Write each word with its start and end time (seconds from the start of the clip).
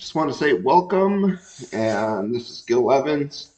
Just 0.00 0.14
want 0.14 0.32
to 0.32 0.38
say 0.38 0.54
welcome, 0.54 1.38
and 1.74 2.34
this 2.34 2.48
is 2.48 2.64
Gil 2.66 2.90
Evans 2.90 3.50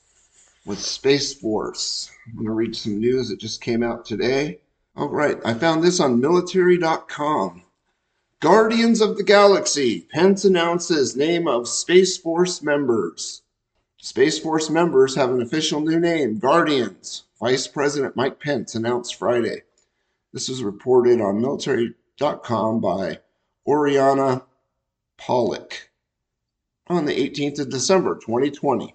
with 0.67 0.81
Space 0.81 1.33
Force. 1.33 2.11
I'm 2.27 2.35
going 2.35 2.47
to 2.47 2.53
read 2.53 2.75
some 2.75 2.99
news 2.99 3.29
that 3.29 3.39
just 3.39 3.61
came 3.61 3.85
out 3.85 4.05
today. 4.05 4.59
All 4.97 5.09
right, 5.09 5.39
I 5.45 5.55
found 5.55 5.85
this 5.85 6.01
on 6.01 6.21
military.com. 6.21 7.63
Guardians 8.41 9.01
of 9.01 9.17
the 9.17 9.23
Galaxy. 9.23 10.01
Pence 10.13 10.45
announces 10.45 11.15
name 11.15 11.47
of 11.47 11.69
Space 11.69 12.17
Force 12.17 12.61
members. 12.61 13.43
Space 13.99 14.41
Force 14.41 14.69
members 14.69 15.15
have 15.15 15.31
an 15.31 15.43
official 15.43 15.81
new 15.81 16.01
name, 16.01 16.41
Guardians. 16.41 17.23
Vice 17.39 17.69
President 17.69 18.17
Mike 18.17 18.41
Pence 18.41 18.75
announced 18.75 19.15
Friday. 19.15 19.63
This 20.33 20.49
was 20.49 20.65
reported 20.65 21.21
on 21.21 21.41
military.com 21.41 22.81
by 22.81 23.21
Oriana 23.65 24.43
Pawlyk 25.21 25.83
on 26.89 27.05
the 27.05 27.13
18th 27.13 27.61
of 27.61 27.71
December 27.71 28.17
2020. 28.17 28.95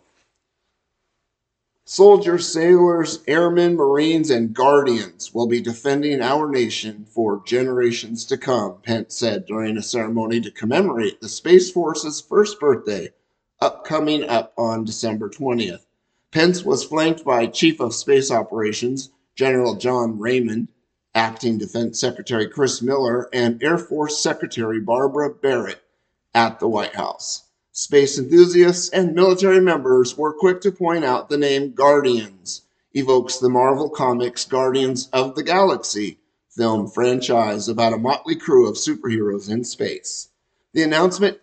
Soldiers, 1.86 2.52
sailors, 2.52 3.24
airmen, 3.28 3.78
marines, 3.78 4.30
and 4.30 4.54
guardians 4.54 5.34
will 5.34 5.48
be 5.48 5.62
defending 5.62 6.22
our 6.22 6.50
nation 6.50 7.06
for 7.06 7.42
generations 7.46 8.26
to 8.26 8.38
come, 8.38 8.82
Pence 8.84 9.16
said 9.16 9.46
during 9.46 9.78
a 9.78 9.82
ceremony 9.82 10.42
to 10.42 10.52
commemorate 10.52 11.22
the 11.22 11.30
Space 11.30 11.72
Force's 11.72 12.20
first 12.20 12.60
birthday, 12.60 13.10
upcoming 13.62 14.28
up 14.28 14.54
on 14.58 14.84
December 14.84 15.30
20th. 15.30 15.86
Pence 16.32 16.66
was 16.66 16.84
flanked 16.84 17.24
by 17.24 17.48
Chief 17.48 17.80
of 17.80 17.96
Space 17.96 18.32
Operations, 18.32 19.10
General 19.34 19.76
John 19.76 20.20
Raymond, 20.20 20.68
Acting 21.16 21.58
Defense 21.58 22.02
Secretary 22.02 22.50
Chris 22.50 22.82
Miller, 22.82 23.30
and 23.32 23.64
Air 23.64 23.78
Force 23.78 24.22
Secretary 24.22 24.82
Barbara 24.82 25.34
Barrett 25.34 25.82
at 26.36 26.60
the 26.60 26.68
White 26.68 26.96
House. 26.96 27.47
Space 27.80 28.18
enthusiasts 28.18 28.90
and 28.90 29.14
military 29.14 29.62
members 29.62 30.18
were 30.18 30.34
quick 30.34 30.62
to 30.62 30.72
point 30.72 31.06
out 31.06 31.30
the 31.30 31.38
name 31.38 31.74
Guardians 31.74 32.64
evokes 32.96 33.38
the 33.38 33.52
Marvel 33.52 33.88
Comics 33.88 34.46
Guardians 34.46 35.10
of 35.14 35.36
the 35.36 35.44
Galaxy 35.44 36.18
film 36.50 36.90
franchise 36.90 37.70
about 37.70 37.94
a 37.94 38.00
motley 38.00 38.36
crew 38.36 38.68
of 38.68 38.78
superheroes 38.78 39.48
in 39.48 39.64
space. 39.64 40.30
The 40.74 40.82
announcement 40.82 41.38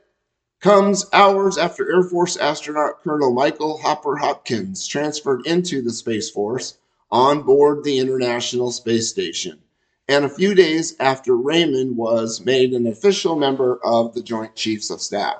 comes 0.58 1.06
hours 1.12 1.56
after 1.56 1.88
Air 1.88 2.02
Force 2.02 2.36
astronaut 2.36 3.05
Colonel 3.05 3.32
Michael 3.32 3.78
Hopper 3.78 4.16
Hopkins 4.16 4.88
transferred 4.88 5.46
into 5.46 5.82
the 5.82 5.92
Space 5.92 6.30
Force 6.30 6.78
on 7.12 7.42
board 7.42 7.84
the 7.84 8.00
International 8.00 8.72
Space 8.72 9.08
Station, 9.08 9.60
and 10.08 10.24
a 10.24 10.28
few 10.28 10.56
days 10.56 10.96
after 10.98 11.36
Raymond 11.36 11.96
was 11.96 12.44
made 12.44 12.72
an 12.72 12.88
official 12.88 13.36
member 13.36 13.78
of 13.84 14.14
the 14.14 14.22
Joint 14.22 14.56
Chiefs 14.56 14.90
of 14.90 15.00
Staff. 15.00 15.36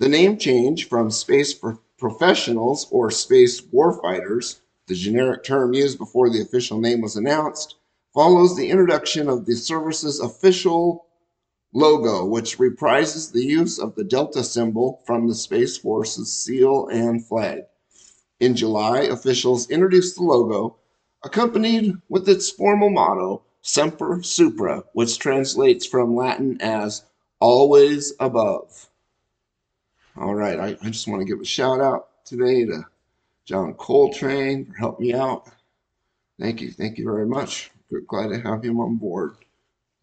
The 0.00 0.08
name 0.08 0.38
change 0.38 0.88
from 0.88 1.10
space 1.10 1.52
for 1.52 1.80
professionals 1.98 2.86
or 2.92 3.10
space 3.10 3.60
warfighters, 3.60 4.60
the 4.86 4.94
generic 4.94 5.42
term 5.42 5.74
used 5.74 5.98
before 5.98 6.30
the 6.30 6.40
official 6.40 6.78
name 6.78 7.00
was 7.00 7.16
announced, 7.16 7.74
follows 8.14 8.56
the 8.56 8.70
introduction 8.70 9.28
of 9.28 9.44
the 9.44 9.56
service's 9.56 10.20
official 10.20 11.06
logo, 11.72 12.24
which 12.24 12.58
reprises 12.58 13.32
the 13.32 13.44
use 13.44 13.80
of 13.80 13.96
the 13.96 14.04
Delta 14.04 14.44
symbol 14.44 15.02
from 15.04 15.26
the 15.26 15.34
Space 15.34 15.76
Force's 15.76 16.32
seal 16.32 16.86
and 16.86 17.26
flag. 17.26 17.64
In 18.38 18.54
July, 18.54 19.00
officials 19.00 19.68
introduced 19.68 20.14
the 20.14 20.22
logo, 20.22 20.76
accompanied 21.24 21.96
with 22.08 22.28
its 22.28 22.48
formal 22.48 22.90
motto, 22.90 23.42
Semper 23.62 24.22
Supra, 24.22 24.84
which 24.92 25.18
translates 25.18 25.84
from 25.84 26.14
Latin 26.14 26.56
as 26.60 27.02
always 27.40 28.12
above. 28.20 28.88
All 30.20 30.34
right, 30.34 30.58
I, 30.58 30.76
I 30.82 30.90
just 30.90 31.06
want 31.06 31.20
to 31.20 31.26
give 31.26 31.40
a 31.40 31.44
shout 31.44 31.80
out 31.80 32.08
today 32.24 32.64
to 32.64 32.84
John 33.44 33.74
Coltrane 33.74 34.64
for 34.64 34.74
helping 34.74 35.06
me 35.06 35.14
out. 35.14 35.48
Thank 36.40 36.60
you, 36.60 36.72
thank 36.72 36.98
you 36.98 37.04
very 37.04 37.26
much. 37.26 37.70
We're 37.88 38.00
glad 38.00 38.30
to 38.30 38.40
have 38.40 38.64
him 38.64 38.80
on 38.80 38.96
board. 38.96 39.36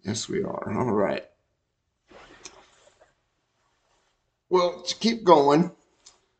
Yes, 0.03 0.29
we 0.29 0.41
are. 0.41 0.73
All 0.73 0.93
right. 0.93 1.25
Well, 4.49 4.83
to 4.83 4.95
keep 4.95 5.25
going, 5.25 5.71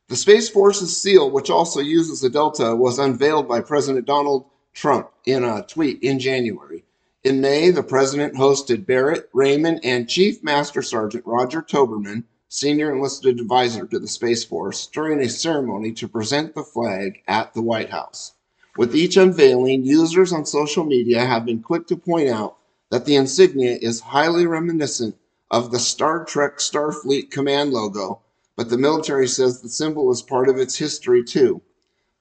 the 0.08 0.16
Space 0.16 0.48
Force's 0.48 1.02
seal, 1.02 1.30
which 1.30 1.50
also 1.50 1.82
uses 1.82 2.22
the 2.22 2.30
Delta, 2.30 2.74
was 2.74 2.98
unveiled 2.98 3.48
by 3.48 3.60
President 3.60 4.06
Donald 4.06 4.46
Trump 4.74 5.10
in 5.26 5.44
a 5.44 5.64
tweet 5.64 6.02
in 6.02 6.20
January. 6.20 6.86
In 7.26 7.42
May, 7.42 7.72
the 7.72 7.84
president 7.84 8.36
hosted 8.36 8.86
Barrett, 8.86 9.30
Raymond, 9.34 9.82
and 9.84 10.08
Chief 10.08 10.42
Master 10.44 10.82
Sergeant 10.82 11.26
Roger 11.26 11.62
Towberman 11.62 12.24
senior 12.56 12.96
enlisted 12.96 13.38
advisor 13.38 13.86
to 13.86 14.00
the 14.00 14.08
Space 14.08 14.46
Force, 14.46 14.88
during 14.88 15.20
a 15.20 15.28
ceremony 15.28 15.92
to 15.92 16.08
present 16.08 16.56
the 16.56 16.64
flag 16.64 17.22
at 17.28 17.54
the 17.54 17.62
White 17.62 17.90
House. 17.90 18.32
With 18.78 18.96
each 18.96 19.18
unveiling, 19.18 19.84
users 19.84 20.32
on 20.32 20.46
social 20.46 20.86
media 20.86 21.26
have 21.26 21.46
been 21.46 21.62
quick 21.62 21.86
to 21.88 21.98
point 21.98 22.30
out 22.30 22.56
that 22.92 23.06
the 23.06 23.18
insignia 23.18 23.78
is 23.82 24.00
highly 24.00 24.46
reminiscent 24.46 25.18
of 25.52 25.72
the 25.72 25.80
Star 25.80 26.24
Trek 26.24 26.60
Starfleet 26.60 27.30
Command 27.30 27.74
logo, 27.74 28.22
but 28.56 28.70
the 28.70 28.78
military 28.78 29.28
says 29.28 29.60
the 29.60 29.68
symbol 29.68 30.10
is 30.10 30.22
part 30.22 30.48
of 30.48 30.58
its 30.58 30.78
history 30.78 31.26
too. 31.26 31.62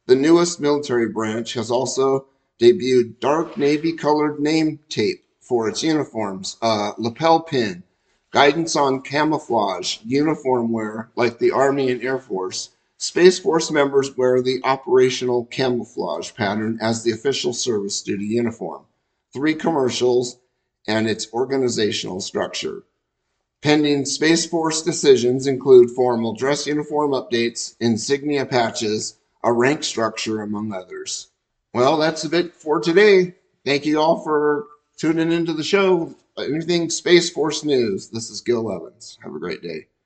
The 0.07 0.17
newest 0.17 0.59
military 0.59 1.09
branch 1.09 1.53
has 1.53 1.71
also 1.71 2.27
debuted 2.61 3.21
dark 3.21 3.57
navy 3.57 3.93
colored 3.93 4.41
name 4.41 4.81
tape 4.89 5.25
for 5.39 5.69
its 5.69 5.85
uniforms, 5.85 6.57
a 6.61 6.93
lapel 6.99 7.39
pin, 7.41 7.85
guidance 8.35 8.75
on 8.75 9.01
camouflage, 9.01 9.99
uniform 10.05 10.73
wear, 10.73 11.09
like 11.15 11.39
the 11.39 11.53
Army 11.53 11.89
and 11.93 12.03
Air 12.03 12.19
Force. 12.19 12.71
Space 12.99 13.39
Force 13.39 13.71
members 13.71 14.17
wear 14.17 14.43
the 14.43 14.61
operational 14.65 15.45
camouflage 15.45 16.35
pattern 16.35 16.77
as 16.83 17.05
the 17.05 17.13
official 17.13 17.53
service 17.53 18.03
duty 18.03 18.25
uniform. 18.25 18.83
Three 19.33 19.55
commercials 19.55 20.41
and 20.89 21.09
its 21.09 21.33
organizational 21.33 22.21
structure. 22.21 22.83
Pending 23.63 24.05
Space 24.05 24.45
Force 24.45 24.83
decisions 24.83 25.47
include 25.47 25.93
formal 25.93 26.35
dress 26.35 26.67
uniform 26.67 27.13
updates, 27.13 27.77
insignia 27.79 28.45
patches, 28.45 29.17
a 29.45 29.53
rank 29.53 29.85
structure, 29.85 30.43
among 30.43 30.73
others. 30.73 31.29
Well, 31.73 31.99
that's 31.99 32.25
a 32.25 32.29
bit 32.29 32.53
for 32.57 32.81
today. 32.81 33.37
Thank 33.65 33.87
you 33.87 34.01
all 34.01 34.25
for 34.25 34.67
tuning 34.97 35.31
into 35.31 35.53
the 35.53 35.63
show 35.63 36.17
anything 36.39 36.91
Space 36.91 37.31
Force 37.31 37.65
news, 37.65 38.09
this 38.09 38.31
is 38.31 38.41
Gil 38.41 38.73
Evans. 38.73 39.19
Have 39.23 39.35
a 39.35 39.39
great 39.39 39.63
day. 39.63 39.87